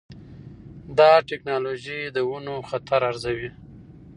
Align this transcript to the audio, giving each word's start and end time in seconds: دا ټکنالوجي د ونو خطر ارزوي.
دا 0.97 1.11
ټکنالوجي 1.29 1.99
د 2.15 2.17
ونو 2.29 2.55
خطر 2.69 3.01
ارزوي. 3.09 3.49